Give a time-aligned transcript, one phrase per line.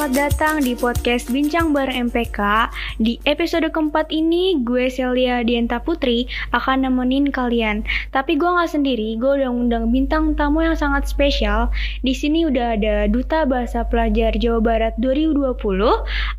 [0.00, 2.72] selamat datang di podcast Bincang Bareng MPK.
[3.04, 6.24] Di episode keempat ini, gue Celia Dienta Putri
[6.56, 7.84] akan nemenin kalian.
[8.08, 11.68] Tapi gue nggak sendiri, gue udah undang bintang tamu yang sangat spesial.
[12.00, 15.60] Di sini udah ada Duta Bahasa Pelajar Jawa Barat 2020,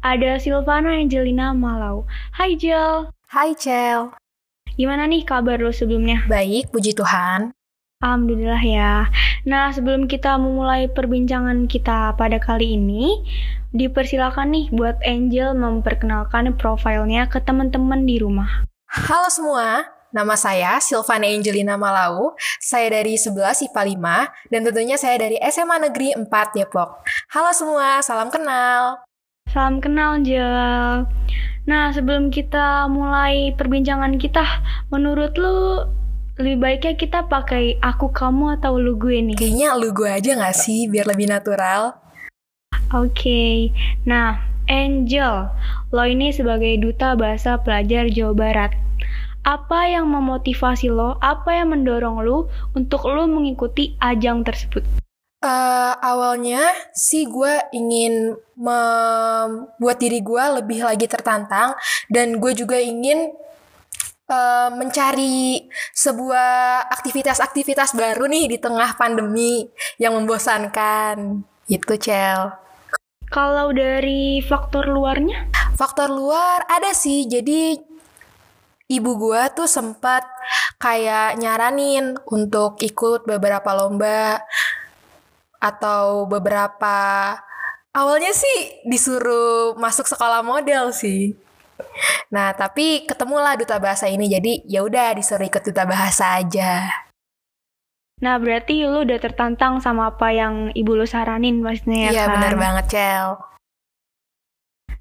[0.02, 2.10] ada Silvana Angelina Malau.
[2.34, 3.14] Hai Jel.
[3.30, 4.10] Hai Cel.
[4.74, 6.26] Gimana nih kabar lo sebelumnya?
[6.26, 7.54] Baik, puji Tuhan.
[8.02, 9.06] Alhamdulillah ya.
[9.42, 13.26] Nah, sebelum kita memulai perbincangan kita pada kali ini,
[13.74, 18.70] dipersilakan nih buat Angel memperkenalkan profilnya ke teman-teman di rumah.
[18.86, 22.38] Halo semua, nama saya Silvana Angelina Malau.
[22.62, 27.02] Saya dari 11 IPA 5 dan tentunya saya dari SMA Negeri 4 Depok.
[27.34, 29.02] Halo semua, salam kenal.
[29.50, 31.10] Salam kenal, Angel.
[31.66, 34.46] Nah, sebelum kita mulai perbincangan kita,
[34.94, 35.82] menurut lu
[36.40, 39.36] lebih baiknya kita pakai aku kamu atau lu gue nih?
[39.36, 41.98] Kayaknya lu gue aja gak sih biar lebih natural.
[42.92, 43.56] Oke, okay.
[44.04, 45.52] nah Angel,
[45.92, 48.72] lo ini sebagai duta bahasa pelajar Jawa Barat.
[49.44, 54.86] Apa yang memotivasi lo, apa yang mendorong lo untuk lo mengikuti ajang tersebut?
[55.42, 56.62] Uh, awalnya
[56.94, 61.74] sih gue ingin membuat diri gue lebih lagi tertantang
[62.14, 63.34] dan gue juga ingin
[64.32, 69.68] uh, mencari sebuah aktivitas-aktivitas baru nih di tengah pandemi
[70.00, 71.44] yang membosankan.
[71.68, 72.56] Itu Cel.
[73.32, 75.52] Kalau dari faktor luarnya?
[75.76, 77.28] Faktor luar ada sih.
[77.28, 77.76] Jadi
[78.92, 80.28] ibu gua tuh sempat
[80.80, 84.44] kayak nyaranin untuk ikut beberapa lomba
[85.62, 86.98] atau beberapa
[87.94, 91.38] awalnya sih disuruh masuk sekolah model sih
[92.32, 94.32] Nah, tapi ketemulah duta bahasa ini.
[94.32, 96.88] Jadi ya udah disuruh ikut duta bahasa aja.
[98.22, 102.34] Nah, berarti lu udah tertantang sama apa yang ibu lu saranin pastinya ya Iya, kan?
[102.38, 103.28] bener banget, Cel.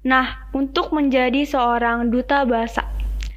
[0.01, 2.81] Nah, untuk menjadi seorang duta bahasa,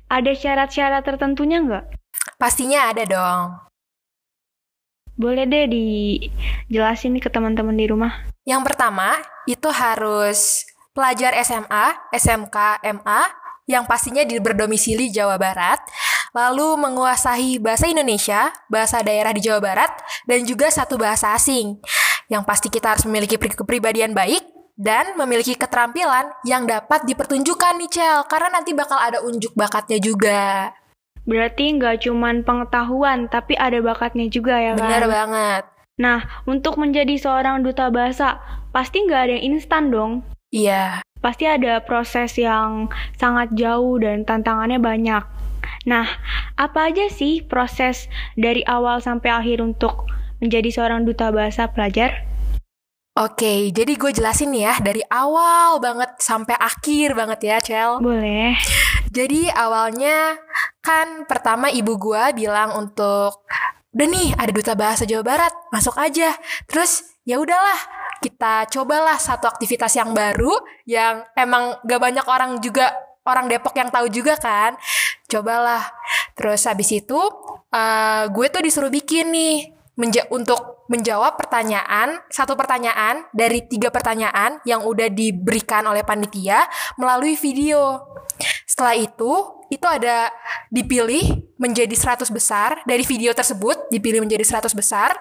[0.08, 1.84] ada syarat-syarat tertentunya nggak?
[2.40, 3.60] Pastinya ada dong.
[5.20, 8.24] Boleh deh dijelasin ke teman-teman di rumah.
[8.48, 10.64] Yang pertama, itu harus
[10.96, 13.22] pelajar SMA, SMK, MA
[13.64, 15.80] yang pastinya berdomisili Jawa Barat,
[16.36, 19.92] lalu menguasai bahasa Indonesia, bahasa daerah di Jawa Barat,
[20.28, 21.80] dan juga satu bahasa asing.
[22.28, 24.42] Yang pasti kita harus memiliki kepribadian baik
[24.74, 30.74] dan memiliki keterampilan yang dapat dipertunjukkan nih Cel, karena nanti bakal ada unjuk bakatnya juga.
[31.24, 34.84] Berarti nggak cuman pengetahuan, tapi ada bakatnya juga ya kan?
[34.84, 35.62] Bener banget.
[35.94, 38.42] Nah, untuk menjadi seorang duta bahasa,
[38.74, 40.26] pasti nggak ada yang instan dong.
[40.54, 41.02] Iya.
[41.18, 42.86] Pasti ada proses yang
[43.18, 45.26] sangat jauh dan tantangannya banyak.
[45.90, 46.06] Nah,
[46.54, 48.06] apa aja sih proses
[48.38, 50.06] dari awal sampai akhir untuk
[50.38, 52.22] menjadi seorang duta bahasa pelajar?
[53.14, 57.90] Oke, jadi gue jelasin ya dari awal banget sampai akhir banget ya, Cel.
[58.02, 58.58] Boleh.
[59.14, 60.34] Jadi awalnya
[60.82, 63.46] kan pertama ibu gue bilang untuk
[63.94, 66.34] udah nih ada duta bahasa Jawa Barat, masuk aja.
[66.66, 67.78] Terus ya udahlah,
[68.24, 70.56] kita cobalah satu aktivitas yang baru
[70.88, 72.88] yang emang gak banyak orang juga
[73.28, 74.80] orang Depok yang tahu juga kan.
[75.28, 75.84] Cobalah.
[76.32, 77.20] Terus habis itu
[77.68, 79.56] uh, gue tuh disuruh bikin nih
[80.00, 86.64] menja untuk menjawab pertanyaan satu pertanyaan dari tiga pertanyaan yang udah diberikan oleh panitia
[86.96, 88.00] melalui video.
[88.64, 89.32] Setelah itu
[89.72, 90.28] itu ada
[90.68, 92.84] dipilih menjadi 100 besar.
[92.84, 95.14] Dari video tersebut dipilih menjadi 100 besar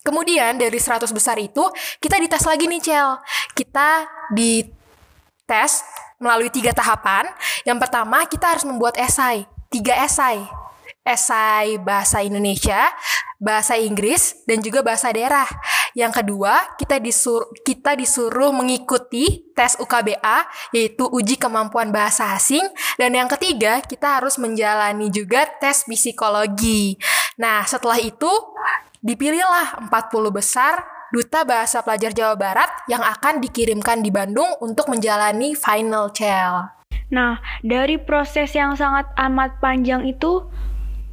[0.00, 1.60] Kemudian dari 100 besar itu
[2.00, 3.20] kita dites lagi nih Cel.
[3.52, 5.84] Kita dites
[6.16, 7.28] melalui tiga tahapan.
[7.68, 10.40] Yang pertama kita harus membuat esai, tiga esai.
[11.00, 12.92] Esai bahasa Indonesia,
[13.40, 15.48] bahasa Inggris, dan juga bahasa daerah.
[15.96, 20.46] Yang kedua, kita disuruh kita disuruh mengikuti tes UKBA
[20.76, 22.62] yaitu uji kemampuan bahasa asing
[23.00, 26.94] dan yang ketiga, kita harus menjalani juga tes psikologi.
[27.40, 28.28] Nah, setelah itu
[29.00, 35.56] Dipilihlah 40 besar duta bahasa pelajar Jawa Barat yang akan dikirimkan di Bandung untuk menjalani
[35.56, 36.68] final cel.
[37.08, 40.44] Nah, dari proses yang sangat amat panjang itu,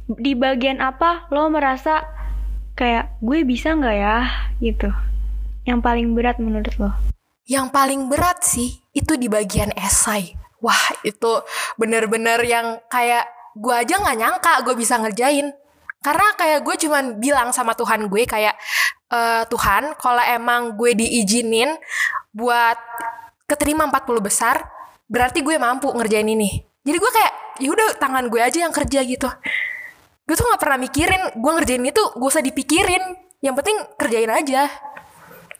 [0.04, 2.04] di bagian apa lo merasa
[2.76, 4.18] kayak gue bisa nggak ya
[4.60, 4.92] gitu?
[5.64, 6.92] Yang paling berat menurut lo?
[7.48, 10.36] Yang paling berat sih itu di bagian esai.
[10.60, 11.40] Wah itu
[11.80, 13.24] bener-bener yang kayak
[13.56, 15.56] gue aja nggak nyangka gue bisa ngerjain.
[15.98, 18.54] Karena kayak gue cuman bilang sama Tuhan gue kayak
[19.10, 21.74] e, Tuhan kalau emang gue diizinin
[22.30, 22.78] buat
[23.50, 24.62] keterima 40 besar,
[25.10, 26.62] berarti gue mampu ngerjain ini.
[26.86, 29.26] Jadi gue kayak ya udah tangan gue aja yang kerja gitu.
[30.28, 33.02] Gue tuh nggak pernah mikirin gue ngerjain itu gue usah dipikirin.
[33.42, 34.70] Yang penting kerjain aja.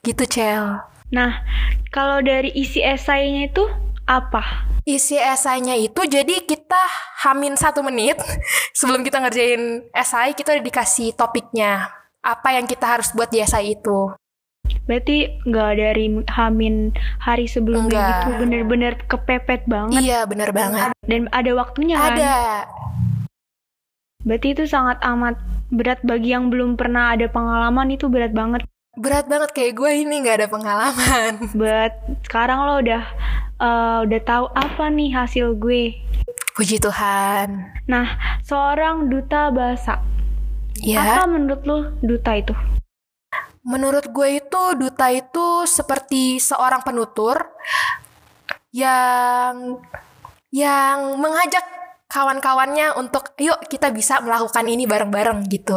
[0.03, 0.83] Gitu Cel.
[1.09, 1.41] Nah,
[1.89, 3.65] kalau dari isi esainya itu
[4.09, 4.65] apa?
[4.89, 6.81] Isi esainya itu jadi kita
[7.29, 8.17] hamin satu menit
[8.79, 11.93] sebelum kita ngerjain esai kita udah dikasih topiknya
[12.25, 14.17] apa yang kita harus buat di esai itu.
[14.89, 18.09] Berarti nggak dari hamin hari sebelumnya Nggak.
[18.09, 20.01] gitu, bener-bener kepepet banget.
[20.01, 20.97] Iya bener banget.
[21.05, 22.17] Dan ada waktunya kan?
[22.17, 22.37] Ada.
[24.25, 25.37] Berarti itu sangat amat
[25.69, 28.65] berat bagi yang belum pernah ada pengalaman itu berat banget.
[28.99, 31.33] Berat banget kayak gue ini nggak ada pengalaman.
[31.61, 33.03] But sekarang lo udah
[33.63, 35.95] eh, udah tahu apa nih hasil gue.
[36.59, 37.79] Puji Tuhan.
[37.87, 40.03] Nah, seorang duta bahasa.
[40.83, 41.23] Ya.
[41.23, 42.55] Apa menurut lo duta itu?
[43.63, 47.55] Menurut gue itu duta itu seperti seorang penutur
[48.75, 49.79] yang
[50.51, 51.63] yang mengajak
[52.09, 55.77] kawan-kawannya untuk yuk kita bisa melakukan ini bareng-bareng gitu.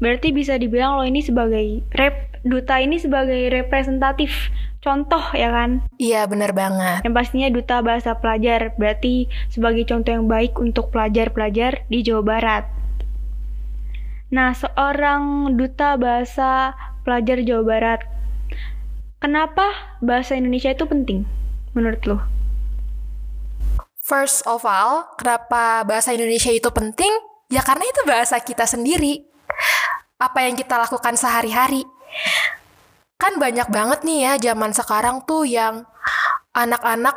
[0.00, 5.82] Berarti bisa dibilang lo ini sebagai rep duta ini sebagai representatif contoh ya kan?
[5.98, 7.02] Iya bener banget.
[7.02, 12.64] Yang pastinya duta bahasa pelajar berarti sebagai contoh yang baik untuk pelajar-pelajar di Jawa Barat.
[14.30, 18.00] Nah, seorang duta bahasa pelajar Jawa Barat.
[19.18, 21.26] Kenapa bahasa Indonesia itu penting
[21.74, 22.18] menurut lo?
[24.06, 27.10] First of all, kenapa bahasa Indonesia itu penting?
[27.50, 29.26] Ya karena itu bahasa kita sendiri.
[30.22, 31.82] Apa yang kita lakukan sehari-hari.
[33.16, 35.88] Kan banyak banget nih ya zaman sekarang tuh yang
[36.52, 37.16] anak-anak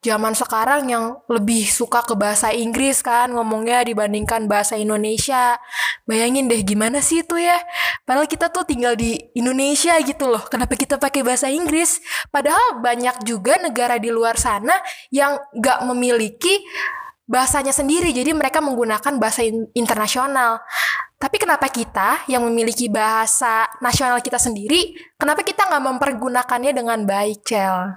[0.00, 5.60] zaman sekarang yang lebih suka ke bahasa Inggris kan ngomongnya dibandingkan bahasa Indonesia.
[6.08, 7.60] Bayangin deh gimana sih itu ya.
[8.08, 10.40] Padahal kita tuh tinggal di Indonesia gitu loh.
[10.48, 12.00] Kenapa kita pakai bahasa Inggris?
[12.32, 14.72] Padahal banyak juga negara di luar sana
[15.12, 16.64] yang gak memiliki
[17.30, 18.10] bahasanya sendiri.
[18.10, 20.58] Jadi mereka menggunakan bahasa in- internasional.
[21.20, 27.46] Tapi kenapa kita yang memiliki bahasa nasional kita sendiri, kenapa kita nggak mempergunakannya dengan baik,
[27.46, 27.94] Cel?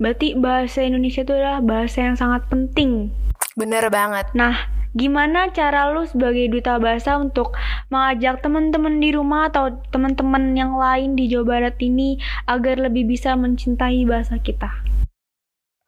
[0.00, 3.12] Berarti bahasa Indonesia itu adalah bahasa yang sangat penting.
[3.52, 4.32] Bener banget.
[4.32, 7.52] Nah, gimana cara lu sebagai duta bahasa untuk
[7.92, 12.16] mengajak teman-teman di rumah atau teman-teman yang lain di Jawa Barat ini
[12.48, 14.72] agar lebih bisa mencintai bahasa kita?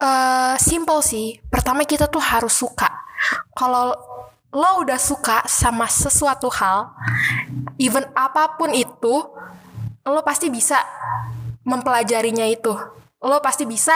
[0.02, 1.38] Eh, simple sih.
[1.46, 2.90] Pertama kita tuh harus suka.
[3.54, 3.94] Kalau
[4.50, 6.90] lo udah suka sama sesuatu hal,
[7.78, 9.14] even apa pun itu,
[10.02, 10.82] lo pasti bisa
[11.62, 12.75] mempelajarinya itu.
[13.22, 13.94] Lo pasti bisa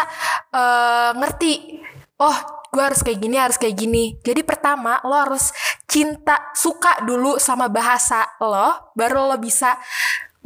[0.55, 1.83] eh, ngerti.
[2.23, 2.39] Oh,
[2.71, 4.15] gue harus kayak gini, harus kayak gini.
[4.23, 5.51] Jadi pertama lo harus
[5.91, 9.75] cinta, suka dulu sama bahasa lo, baru lo bisa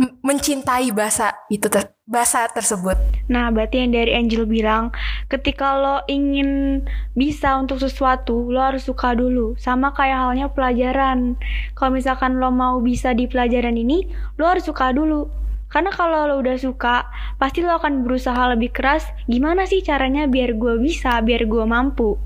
[0.00, 2.97] mencintai bahasa itu ter- bahasa tersebut.
[3.29, 4.91] Nah, berarti yang dari Angel bilang,
[5.29, 6.82] ketika lo ingin
[7.14, 9.55] bisa untuk sesuatu, lo harus suka dulu.
[9.61, 11.37] Sama kayak halnya pelajaran.
[11.76, 14.08] Kalau misalkan lo mau bisa di pelajaran ini,
[14.41, 15.29] lo harus suka dulu.
[15.70, 17.06] Karena kalau lo udah suka,
[17.38, 19.06] pasti lo akan berusaha lebih keras.
[19.31, 22.19] Gimana sih caranya biar gue bisa, biar gue mampu?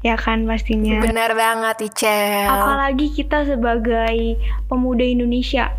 [0.00, 1.02] Ya kan pastinya.
[1.04, 2.48] Benar banget, Icel.
[2.48, 4.40] Apalagi kita sebagai
[4.70, 5.74] pemuda Indonesia.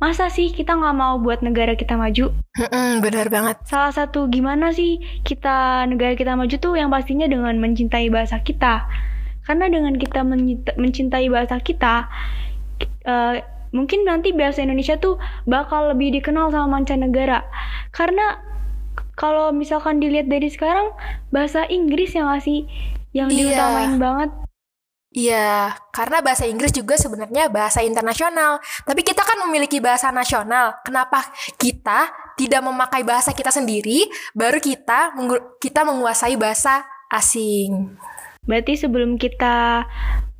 [0.00, 2.32] Masa sih kita nggak mau buat negara kita maju?
[2.56, 3.60] Mm-mm, benar banget.
[3.68, 8.88] Salah satu gimana sih kita negara kita maju tuh yang pastinya dengan mencintai bahasa kita.
[9.44, 10.24] Karena dengan kita
[10.80, 12.08] mencintai bahasa kita,
[13.04, 13.44] eh,
[13.76, 17.44] mungkin nanti bahasa Indonesia tuh bakal lebih dikenal sama mancanegara.
[17.92, 18.40] Karena
[19.20, 20.96] kalau misalkan dilihat dari sekarang
[21.28, 22.64] bahasa Inggris yang masih
[23.12, 23.36] yang Iya.
[23.52, 24.30] diutamain banget.
[25.10, 28.62] Iya, karena bahasa Inggris juga sebenarnya bahasa internasional.
[28.86, 30.78] Tapi kita kan memiliki bahasa nasional.
[30.86, 31.26] Kenapa
[31.58, 34.06] kita tidak memakai bahasa kita sendiri,
[34.38, 37.98] baru kita menggu- kita menguasai bahasa asing.
[38.46, 39.84] Berarti sebelum kita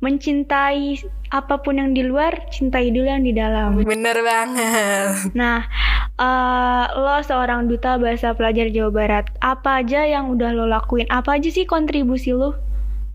[0.01, 1.03] mencintai
[1.35, 3.75] apa pun yang di luar, cintai dulu yang di dalam.
[3.83, 5.35] Bener banget.
[5.35, 5.67] Nah,
[6.15, 9.25] eh, lo seorang duta bahasa pelajar Jawa Barat.
[9.43, 11.11] Apa aja yang udah lo lakuin?
[11.11, 12.70] Apa aja sih kontribusi lo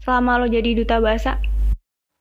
[0.07, 1.43] selama lo jadi duta bahasa?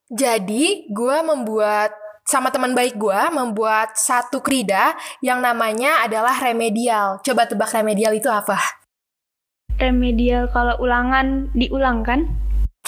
[0.10, 1.94] Jadi, gue membuat
[2.26, 7.22] sama teman baik gue membuat satu krida yang namanya adalah remedial.
[7.22, 8.58] Coba tebak remedial itu apa?
[9.78, 12.26] Remedial kalau ulangan diulangkan?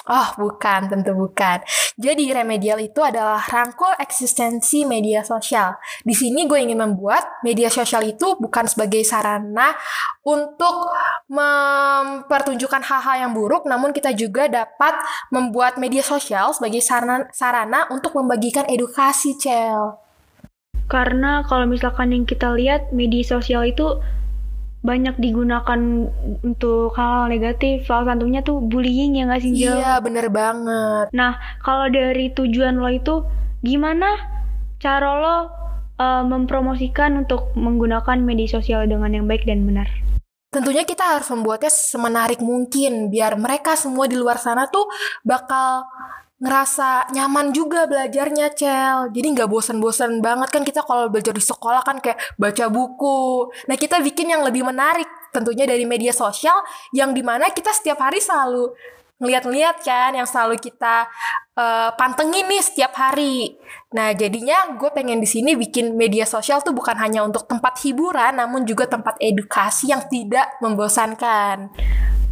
[0.05, 1.65] Oh, bukan, tentu bukan.
[1.97, 5.75] Jadi remedial itu adalah rangkul eksistensi media sosial.
[6.05, 9.73] Di sini gue ingin membuat media sosial itu bukan sebagai sarana
[10.21, 10.93] untuk
[11.27, 14.95] mempertunjukkan hal-hal yang buruk, namun kita juga dapat
[15.33, 19.97] membuat media sosial sebagai sarana, sarana untuk membagikan edukasi, Cel.
[20.87, 23.99] Karena kalau misalkan yang kita lihat media sosial itu
[24.85, 25.79] banyak digunakan
[26.45, 27.85] untuk hal-hal negatif.
[27.85, 29.77] Salah satunya tuh bullying ya nggak sih, Jel?
[29.77, 31.11] Iya, bener banget.
[31.11, 33.25] Nah, kalau dari tujuan lo itu
[33.65, 34.15] gimana
[34.77, 35.37] cara lo
[35.97, 39.89] eh, mempromosikan untuk menggunakan media sosial dengan yang baik dan benar?
[40.47, 44.87] tentunya kita harus membuatnya semenarik mungkin biar mereka semua di luar sana tuh
[45.21, 45.83] bakal
[46.37, 51.81] ngerasa nyaman juga belajarnya Cel jadi nggak bosan-bosan banget kan kita kalau belajar di sekolah
[51.81, 56.61] kan kayak baca buku nah kita bikin yang lebih menarik tentunya dari media sosial
[56.93, 58.69] yang di mana kita setiap hari selalu
[59.17, 61.09] ngeliat-ngeliat kan yang selalu kita
[61.57, 63.57] uh, pantengin nih setiap hari.
[63.97, 68.37] Nah jadinya gue pengen di sini bikin media sosial tuh bukan hanya untuk tempat hiburan,
[68.37, 71.73] namun juga tempat edukasi yang tidak membosankan.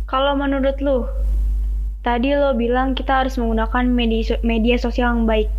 [0.06, 1.10] Kalau menurut lu,
[2.06, 5.50] Tadi lo bilang kita harus menggunakan media, media sosial yang baik.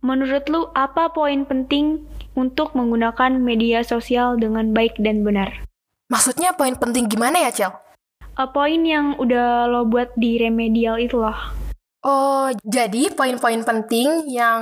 [0.00, 2.00] Menurut lu apa poin penting
[2.32, 5.52] untuk menggunakan media sosial dengan baik dan benar?
[6.08, 7.72] Maksudnya poin penting gimana ya, Cel?
[8.32, 11.36] Uh, poin yang udah lo buat di remedial itu loh.
[12.00, 14.60] Oh, jadi poin-poin penting yang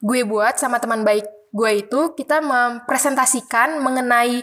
[0.00, 1.22] gue buat sama teman baik
[1.52, 4.42] gue itu kita mempresentasikan mengenai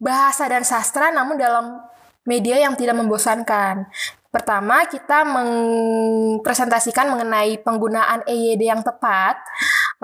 [0.00, 1.78] bahasa dan sastra namun dalam
[2.26, 3.86] media yang tidak membosankan.
[4.28, 9.40] Pertama, kita mempresentasikan mengenai penggunaan EYD yang tepat.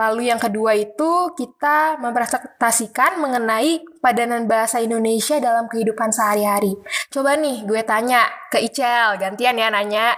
[0.00, 6.72] Lalu yang kedua itu kita mempresentasikan mengenai padanan bahasa Indonesia dalam kehidupan sehari-hari.
[7.12, 10.16] Coba nih gue tanya ke Icel, gantian ya nanya.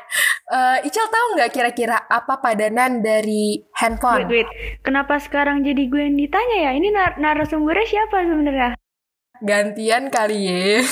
[0.55, 4.31] Uh, Icel tahu nggak kira-kira apa padanan dari handphone?
[4.31, 4.49] Wait, wait.
[4.87, 6.71] Kenapa sekarang jadi gue yang ditanya ya?
[6.79, 8.79] Ini nar narasumbernya siapa sebenarnya?
[9.43, 10.87] Gantian kali ya.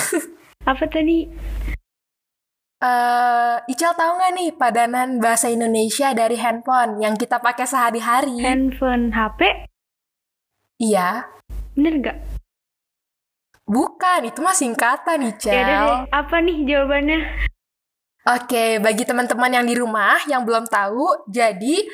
[0.71, 1.31] apa tadi?
[2.83, 8.43] Uh, Ical tahu nggak nih padanan bahasa Indonesia dari handphone yang kita pakai sehari-hari?
[8.43, 9.71] Handphone HP?
[10.83, 11.31] Iya.
[11.75, 12.19] Bener nggak?
[13.65, 15.55] Bukan, itu mah singkatan Ical.
[15.55, 17.21] Ya deh, apa nih jawabannya?
[18.25, 21.85] Oke, bagi teman-teman yang di rumah yang belum tahu, jadi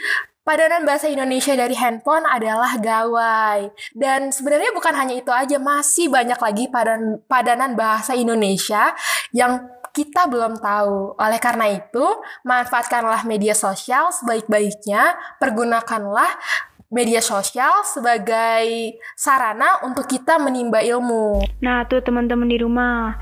[0.41, 3.71] Padanan bahasa Indonesia dari handphone adalah gawai.
[3.93, 8.97] Dan sebenarnya bukan hanya itu aja, masih banyak lagi padan padanan bahasa Indonesia
[9.37, 11.19] yang kita belum tahu.
[11.19, 12.07] Oleh karena itu,
[12.47, 16.31] manfaatkanlah media sosial sebaik-baiknya, pergunakanlah
[16.91, 21.43] media sosial sebagai sarana untuk kita menimba ilmu.
[21.63, 23.15] Nah, tuh teman-teman di rumah.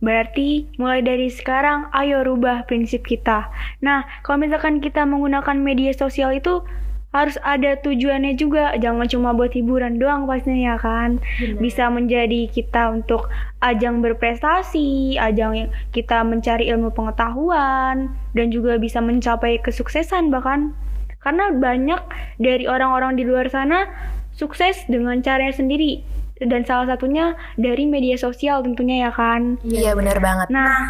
[0.00, 3.52] Berarti mulai dari sekarang ayo rubah prinsip kita.
[3.84, 6.64] Nah, kalau misalkan kita menggunakan media sosial itu
[7.10, 8.74] harus ada tujuannya juga.
[8.78, 11.18] Jangan cuma buat hiburan doang pastinya ya kan?
[11.18, 11.58] Bener.
[11.58, 13.26] bisa menjadi kita untuk
[13.60, 20.74] ajang berprestasi ajang kita mencari ilmu pengetahuan dan juga bisa mencapai kesuksesan bahkan.
[21.20, 22.00] Karena banyak
[22.40, 23.84] dari orang-orang di luar sana
[24.32, 26.00] sukses dengan caranya sendiri.
[26.40, 29.60] Dan salah satunya dari media sosial tentunya ya kan?
[29.60, 30.48] Iya benar banget.
[30.48, 30.88] Nah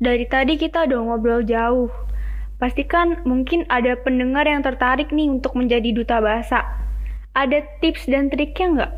[0.00, 1.88] dari tadi kita udah ngobrol jauh
[2.56, 6.64] Pastikan mungkin ada pendengar yang tertarik nih untuk menjadi duta bahasa.
[7.36, 8.92] Ada tips dan triknya nggak?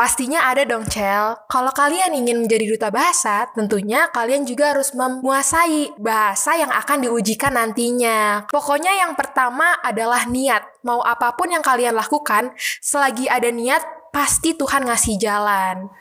[0.00, 1.36] Pastinya ada dong, Cel.
[1.44, 7.52] Kalau kalian ingin menjadi duta bahasa, tentunya kalian juga harus menguasai bahasa yang akan diujikan
[7.52, 8.48] nantinya.
[8.48, 10.64] Pokoknya yang pertama adalah niat.
[10.88, 15.92] Mau apa pun yang kalian lakukan, selagi ada niat, pasti Tuhan ngasih jalan.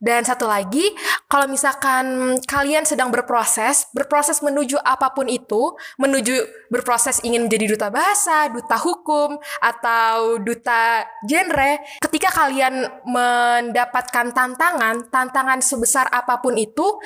[0.00, 0.96] Dan satu lagi,
[1.28, 6.40] kalau misalkan kalian sedang berproses, berproses menuju apa pun itu, menuju
[6.72, 15.60] berproses ingin menjadi duta bahasa, duta hukum, atau duta genre, ketika kalian mendapatkan tantangan, tantangan
[15.60, 16.96] sebesar apa pun itu,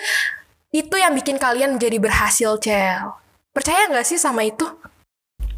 [0.70, 3.10] itu yang bikin kalian menjadi berhasil, Cel.
[3.50, 4.70] Percaya nggak sih sama itu?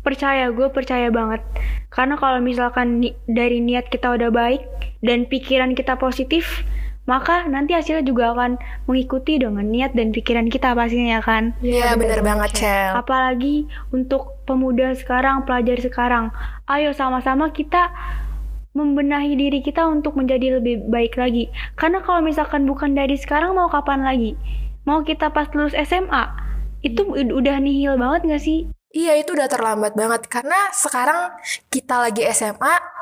[0.00, 1.44] Percaya, gue percaya banget.
[1.92, 4.64] Karena kalau misalkan ni dari niat kita udah baik
[5.04, 6.64] dan pikiran kita positif,
[7.06, 8.58] maka nanti hasilnya juga akan
[8.90, 11.54] mengikuti dengan niat dan pikiran kita pastinya ya kan.
[11.62, 12.98] Iya bener banget Cel.
[12.98, 16.34] Apalagi untuk pemuda sekarang, pelajar sekarang.
[16.66, 17.94] Ayo sama-sama kita
[18.76, 21.48] membenahi diri kita untuk menjadi lebih baik lagi.
[21.78, 24.36] Karena kalau misalkan bukan dari sekarang mau kapan lagi?
[24.84, 26.28] Mau kita pas lulus SMA?
[26.84, 28.68] Itu udah nihil banget gak sih?
[28.96, 31.34] Iya itu udah terlambat banget karena sekarang
[31.68, 32.95] kita lagi SMA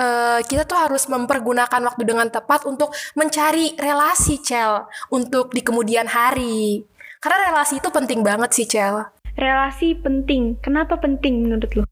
[0.00, 5.60] uh, eh, kita tuh harus mempergunakan waktu dengan tepat untuk mencari relasi Cel untuk di
[5.60, 6.88] kemudian hari.
[7.20, 9.04] Karena relasi itu penting banget sih Cel.
[9.36, 10.56] Relasi penting.
[10.64, 11.84] Kenapa penting menurut lo?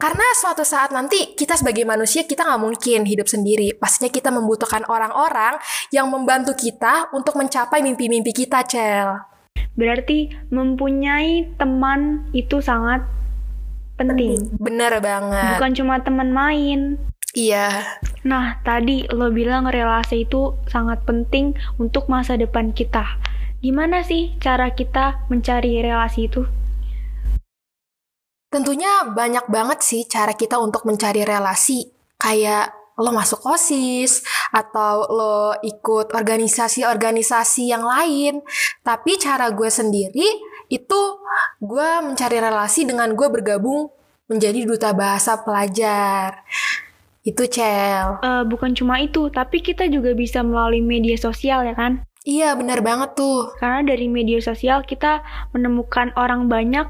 [0.00, 3.70] Karena suatu saat nanti kita sebagai manusia kita nggak mungkin hidup sendiri.
[3.78, 5.62] Pastinya kita membutuhkan orang-orang
[5.94, 9.22] yang membantu kita untuk mencapai mimpi-mimpi kita, Cel.
[9.78, 13.06] Berarti mempunyai teman itu sangat
[13.94, 14.58] penting.
[14.58, 15.54] Bener banget.
[15.54, 16.98] Bukan cuma teman main.
[17.32, 17.96] Iya.
[18.28, 23.16] Nah, tadi lo bilang relasi itu sangat penting untuk masa depan kita.
[23.64, 26.44] Gimana sih cara kita mencari relasi itu?
[28.52, 31.88] Tentunya banyak banget sih cara kita untuk mencari relasi.
[32.20, 34.20] Kayak lo masuk OSIS
[34.52, 38.44] atau lo ikut organisasi-organisasi yang lain.
[38.84, 40.28] Tapi cara gue sendiri
[40.68, 41.00] itu
[41.64, 43.88] gue mencari relasi dengan gue bergabung
[44.28, 46.44] menjadi duta bahasa pelajar.
[47.22, 48.18] Itu Cel.
[48.22, 52.02] Uh, bukan cuma itu, tapi kita juga bisa melalui media sosial ya kan?
[52.22, 53.50] Iya benar banget tuh.
[53.58, 55.22] Karena dari media sosial kita
[55.54, 56.86] menemukan orang banyak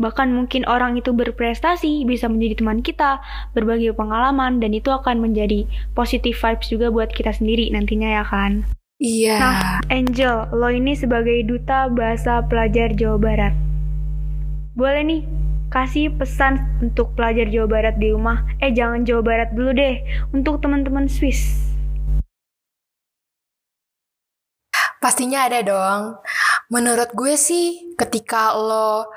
[0.00, 3.20] Bahkan mungkin orang itu berprestasi, bisa menjadi teman kita,
[3.52, 8.64] berbagi pengalaman, dan itu akan menjadi positive vibes juga buat kita sendiri nantinya ya kan?
[8.96, 9.36] Iya.
[9.36, 9.60] Nah,
[9.92, 13.54] Angel, lo ini sebagai duta bahasa pelajar Jawa Barat.
[14.72, 15.22] Boleh nih,
[15.70, 18.42] kasih pesan untuk pelajar Jawa Barat di rumah.
[18.58, 20.02] Eh, jangan Jawa Barat dulu deh,
[20.34, 21.70] untuk teman-teman Swiss.
[25.00, 26.20] Pastinya ada dong.
[26.68, 29.08] Menurut gue sih, ketika lo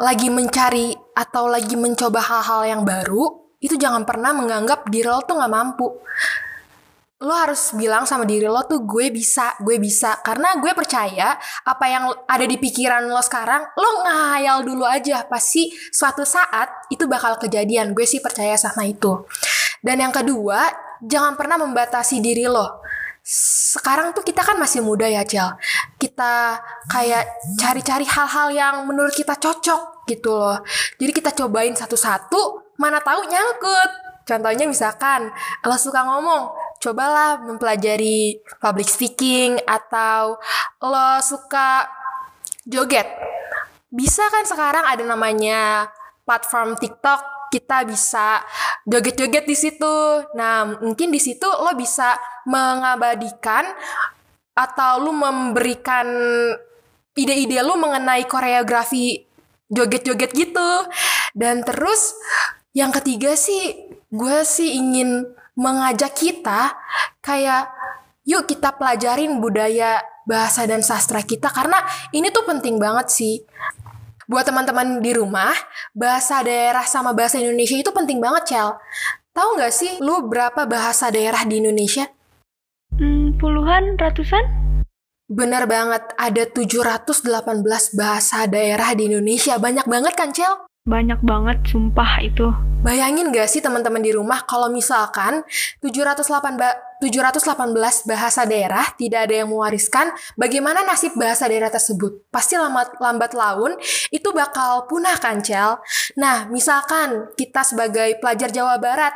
[0.00, 5.36] lagi mencari atau lagi mencoba hal-hal yang baru, itu jangan pernah menganggap diri lo tuh
[5.36, 5.92] nggak mampu.
[7.20, 10.16] Lo harus bilang sama diri lo tuh gue bisa, gue bisa.
[10.24, 11.36] Karena gue percaya
[11.68, 15.28] apa yang ada di pikiran lo sekarang, lo ngayal dulu aja.
[15.28, 17.92] Pasti suatu saat itu bakal kejadian.
[17.92, 19.28] Gue sih percaya sama itu.
[19.84, 20.64] Dan yang kedua,
[21.04, 22.80] jangan pernah membatasi diri lo
[23.30, 25.52] sekarang tuh kita kan masih muda ya Cel
[26.00, 26.56] kita
[26.88, 27.28] kayak
[27.60, 30.58] cari-cari hal-hal yang menurut kita cocok gitu loh
[30.96, 33.90] jadi kita cobain satu-satu mana tahu nyangkut
[34.24, 35.28] contohnya misalkan
[35.62, 36.48] lo suka ngomong
[36.80, 40.40] cobalah mempelajari public speaking atau
[40.80, 41.86] lo suka
[42.64, 43.06] joget
[43.90, 45.90] bisa kan sekarang ada namanya
[46.22, 48.38] platform TikTok kita bisa
[48.86, 49.96] joget-joget di situ.
[50.38, 52.14] Nah, mungkin di situ lo bisa
[52.46, 53.66] mengabadikan
[54.54, 56.06] atau lo memberikan
[57.18, 59.26] ide-ide lo mengenai koreografi
[59.66, 60.70] joget-joget gitu.
[61.34, 62.14] Dan terus
[62.70, 65.26] yang ketiga sih gue sih ingin
[65.60, 66.72] mengajak kita
[67.20, 67.68] kayak
[68.24, 71.76] yuk kita pelajarin budaya bahasa dan sastra kita karena
[72.16, 73.44] ini tuh penting banget sih
[74.30, 75.50] buat teman-teman di rumah,
[75.90, 78.78] bahasa daerah sama bahasa Indonesia itu penting banget, Cel.
[79.34, 82.06] Tahu nggak sih lu berapa bahasa daerah di Indonesia?
[82.94, 84.46] Hmm, puluhan, ratusan?
[85.26, 89.58] Bener banget, ada 718 bahasa daerah di Indonesia.
[89.58, 90.69] Banyak banget kan, Cel?
[90.88, 92.48] Banyak banget, sumpah itu.
[92.80, 95.44] Bayangin gak sih teman-teman di rumah kalau misalkan
[95.84, 102.28] 708 ba 718 bahasa daerah tidak ada yang mewariskan, bagaimana nasib bahasa daerah tersebut?
[102.32, 103.76] Pasti lambat, lambat laun
[104.08, 105.80] itu bakal punah kan, Cel?
[106.16, 109.12] Nah, misalkan kita sebagai pelajar Jawa Barat,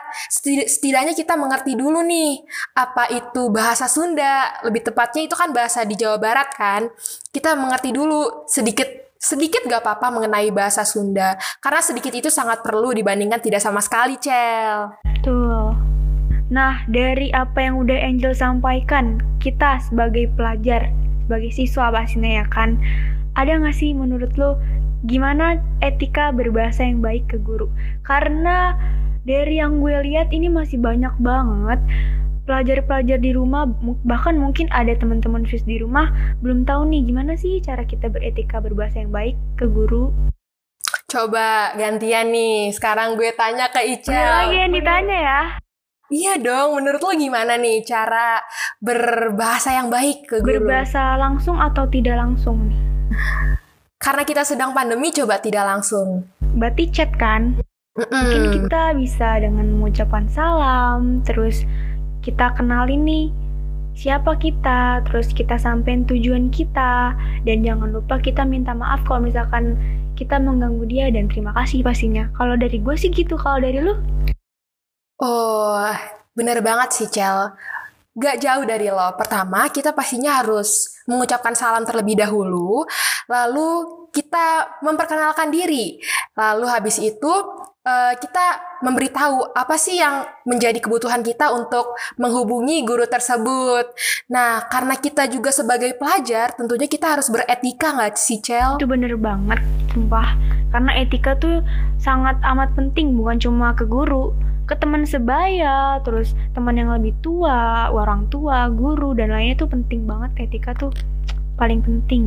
[0.69, 2.41] setidaknya kita mengerti dulu nih,
[2.77, 6.89] apa itu bahasa Sunda, lebih tepatnya itu kan bahasa di Jawa Barat kan?
[7.33, 11.41] Kita mengerti dulu sedikit sedikit gak apa-apa mengenai bahasa Sunda.
[11.65, 15.01] Karena sedikit itu sangat perlu dibandingkan tidak sama sekali, Cel.
[15.01, 15.73] Betul.
[16.53, 20.93] Nah, dari apa yang udah Angel sampaikan, kita sebagai pelajar,
[21.25, 22.77] sebagai siswa pastinya ya kan,
[23.41, 24.61] ada gak sih menurut lo
[25.09, 27.73] gimana etika berbahasa yang baik ke guru?
[28.05, 28.77] Karena
[29.25, 31.81] dari yang gue lihat ini masih banyak banget
[32.45, 33.65] pelajar-pelajar di rumah
[34.05, 36.13] bahkan mungkin ada teman-teman FIS di rumah
[36.45, 40.13] belum tahu nih gimana sih cara kita beretika berbahasa yang baik ke guru.
[41.09, 44.51] Coba gantian nih, sekarang gue tanya ke Ica.
[44.51, 45.41] lagi yang ditanya ya.
[46.13, 48.43] Iya dong, menurut lo gimana nih cara
[48.83, 50.67] berbahasa yang baik ke guru?
[50.67, 52.81] Berbahasa langsung atau tidak langsung nih?
[53.97, 56.29] Karena kita sedang pandemi, coba tidak langsung.
[56.43, 57.57] Berarti chat kan?
[57.95, 58.11] Mm -mm.
[58.11, 61.65] Mungkin kita bisa dengan mengucapkan salam, terus
[62.25, 63.27] kita kenalin nih
[63.95, 69.79] siapa kita, terus kita sampein tujuan kita, dan jangan lupa kita minta maaf kalau misalkan
[70.19, 72.27] kita mengganggu dia dan terima kasih pastinya.
[72.35, 73.95] Kalau dari gue sih gitu, kalau dari lu?
[75.23, 75.95] Oh,
[76.35, 77.55] bener banget sih Cel.
[78.15, 79.15] Gak jauh dari lo.
[79.15, 82.87] Pertama, kita pastinya harus mengucapkan salam terlebih dahulu,
[83.27, 83.69] lalu
[84.15, 85.99] kita memperkenalkan diri.
[86.39, 87.33] Lalu habis itu
[87.85, 93.93] uh, kita memberitahu apa sih yang menjadi kebutuhan kita untuk menghubungi guru tersebut.
[94.29, 98.77] Nah, karena kita juga sebagai pelajar, tentunya kita harus beretika nggak sih, Cel?
[98.81, 99.61] Itu bener banget,
[99.93, 100.37] sumpah.
[100.75, 101.63] Karena etika tuh
[102.03, 104.35] sangat amat penting, bukan cuma ke guru,
[104.67, 110.05] ke teman sebaya, terus teman yang lebih tua, orang tua, guru, dan lainnya tuh penting
[110.05, 110.51] banget.
[110.51, 110.91] Etika tuh
[111.55, 112.27] paling penting.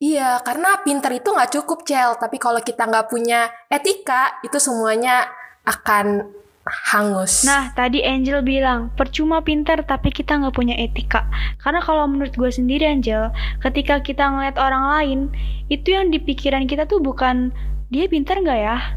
[0.00, 2.16] Iya, karena pinter itu nggak cukup, Cel.
[2.16, 5.28] Tapi kalau kita nggak punya etika, itu semuanya
[5.68, 6.24] akan
[6.64, 7.44] hangus.
[7.44, 11.28] Nah, tadi Angel bilang, percuma pinter tapi kita nggak punya etika.
[11.60, 13.28] Karena kalau menurut gue sendiri, Angel,
[13.60, 15.20] ketika kita ngeliat orang lain,
[15.68, 17.52] itu yang di pikiran kita tuh bukan
[17.92, 18.96] dia pinter nggak ya?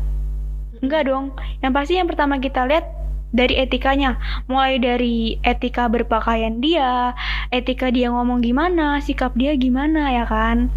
[0.80, 1.36] Enggak dong.
[1.60, 2.88] Yang pasti yang pertama kita lihat,
[3.34, 7.18] dari etikanya, mulai dari etika berpakaian dia,
[7.50, 10.70] etika dia ngomong gimana, sikap dia gimana ya kan.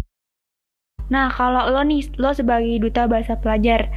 [1.07, 3.87] Nah, kalau lo nih, lo sebagai duta bahasa pelajar,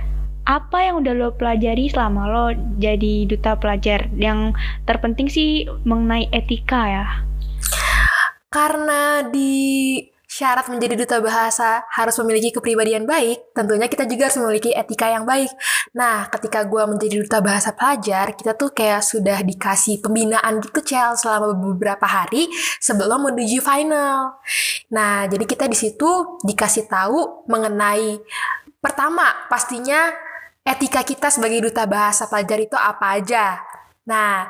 [0.47, 2.47] apa yang udah lo pelajari selama lo
[2.79, 4.11] jadi duta pelajar?
[4.15, 7.07] Yang terpenting sih mengenai etika ya.
[8.51, 9.95] Karena di
[10.31, 15.27] syarat menjadi duta bahasa harus memiliki kepribadian baik, tentunya kita juga harus memiliki etika yang
[15.27, 15.51] baik.
[15.91, 21.19] Nah, ketika gue menjadi duta bahasa pelajar, kita tuh kayak sudah dikasih pembinaan gitu, Cel,
[21.19, 22.47] selama beberapa hari
[22.79, 24.39] sebelum menuju final.
[24.95, 28.23] Nah, jadi kita di situ dikasih tahu mengenai
[28.79, 30.15] pertama, pastinya
[30.63, 33.59] etika kita sebagai duta bahasa pelajar itu apa aja.
[34.07, 34.47] Nah,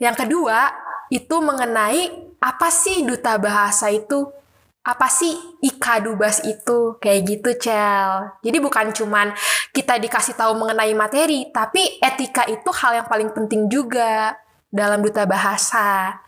[0.00, 0.72] yang kedua
[1.12, 4.38] itu mengenai apa sih duta bahasa itu
[4.84, 6.96] apa sih ikadubas itu?
[7.02, 8.38] Kayak gitu cel.
[8.40, 9.34] Jadi bukan cuman
[9.74, 14.34] kita dikasih tahu mengenai materi tapi etika itu hal yang paling penting juga
[14.68, 16.18] dalam duta bahasa.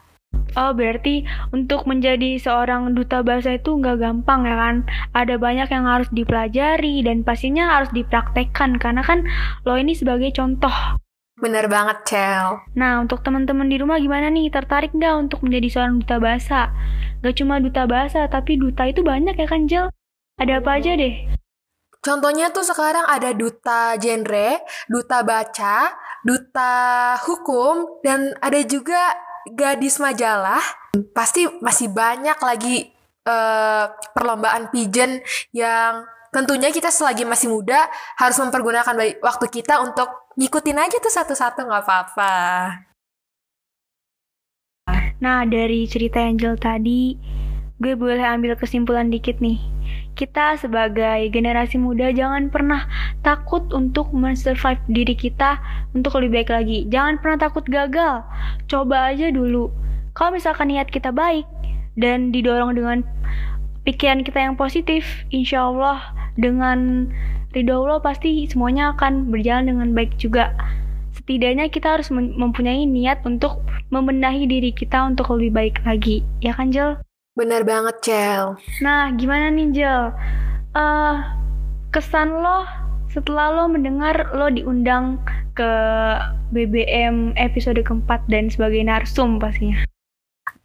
[0.59, 4.77] Oh berarti untuk menjadi seorang duta bahasa itu nggak gampang ya kan?
[5.15, 8.79] Ada banyak yang harus dipelajari dan pastinya harus dipraktekkan.
[8.79, 9.27] Karena kan
[9.67, 10.71] lo ini sebagai contoh
[11.41, 12.61] Bener banget, Cel.
[12.77, 14.53] Nah, untuk teman-teman di rumah gimana nih?
[14.53, 16.69] Tertarik nggak untuk menjadi seorang duta bahasa?
[17.25, 19.89] Gak cuma duta bahasa, tapi duta itu banyak ya kan, Jel?
[20.37, 21.17] Ada apa aja deh?
[22.01, 25.93] Contohnya tuh sekarang ada duta genre, duta baca,
[26.25, 26.73] duta
[27.29, 29.01] hukum, dan ada juga
[29.53, 30.61] gadis majalah.
[31.13, 32.89] Pasti masih banyak lagi
[33.29, 35.21] uh, perlombaan pigeon
[35.53, 41.69] yang tentunya kita selagi masih muda harus mempergunakan waktu kita untuk ngikutin aja tuh satu-satu
[41.69, 42.33] nggak apa-apa.
[45.21, 47.13] Nah dari cerita Angel tadi,
[47.77, 49.61] gue boleh ambil kesimpulan dikit nih.
[50.17, 52.89] Kita sebagai generasi muda jangan pernah
[53.21, 55.61] takut untuk men-survive diri kita
[55.93, 56.79] untuk lebih baik lagi.
[56.89, 58.25] Jangan pernah takut gagal.
[58.65, 59.69] Coba aja dulu.
[60.17, 61.45] Kalau misalkan niat kita baik
[62.01, 63.05] dan didorong dengan
[63.85, 66.01] pikiran kita yang positif, insya Allah
[66.41, 67.13] dengan
[67.51, 70.55] ridho Allah pasti semuanya akan berjalan dengan baik juga.
[71.15, 73.61] Setidaknya kita harus mempunyai niat untuk
[73.91, 76.23] membenahi diri kita untuk lebih baik lagi.
[76.39, 77.03] Ya kan, Jel?
[77.35, 78.55] Benar banget, Cel.
[78.83, 80.15] Nah, gimana nih, Jel?
[80.75, 81.19] Uh,
[81.91, 82.63] kesan lo
[83.11, 85.19] setelah lo mendengar lo diundang
[85.59, 85.71] ke
[86.55, 89.83] BBM episode keempat dan sebagai narsum pastinya.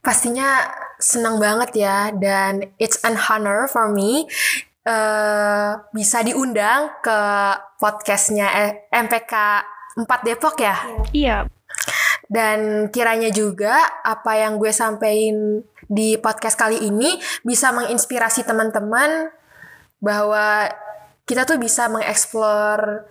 [0.06, 0.70] Pastinya
[1.02, 4.30] senang banget ya dan it's an honor for me
[4.86, 7.20] uh, bisa diundang ke
[7.82, 9.34] podcastnya eh, MPK
[10.00, 10.76] 4 Depok ya?
[11.12, 11.38] Iya.
[12.26, 19.30] Dan kiranya juga apa yang gue sampaikan di podcast kali ini bisa menginspirasi teman-teman
[20.02, 20.70] bahwa
[21.30, 23.06] kita tuh bisa mengeksplor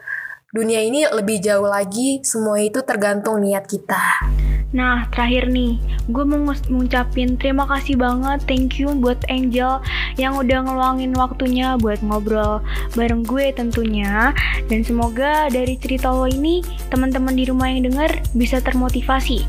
[0.55, 2.23] dunia ini lebih jauh lagi.
[2.23, 4.31] Semua itu tergantung niat kita.
[4.75, 5.79] Nah, terakhir nih,
[6.11, 9.79] gue mau ngucapin terima kasih banget, thank you buat Angel
[10.19, 12.59] yang udah ngeluangin waktunya buat ngobrol
[12.95, 14.35] bareng gue tentunya.
[14.71, 19.47] Dan semoga dari cerita lo ini, teman-teman di rumah yang denger bisa termotivasi,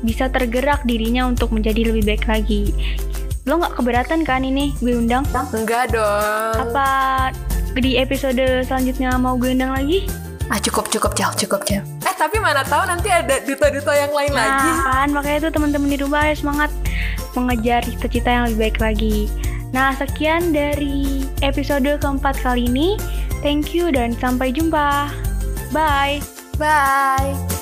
[0.00, 2.72] bisa tergerak dirinya untuk menjadi lebih baik lagi.
[3.44, 5.28] Lo gak keberatan kan ini gue undang?
[5.52, 6.72] Enggak dong.
[6.72, 7.32] Apa
[7.76, 10.23] di episode selanjutnya mau gue undang lagi?
[10.52, 11.84] Ah cukup cukup jauh cukup jauh.
[12.04, 14.70] Eh tapi mana tahu nanti ada duta-duta yang lain nah, lagi.
[14.84, 16.70] kan makanya itu teman-teman di rumah harus semangat
[17.32, 19.18] mengejar cita-cita yang lebih baik lagi.
[19.72, 23.00] Nah sekian dari episode keempat kali ini.
[23.40, 25.12] Thank you dan sampai jumpa.
[25.72, 26.20] Bye.
[26.56, 27.53] Bye.